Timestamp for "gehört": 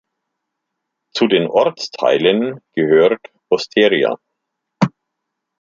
2.73-3.21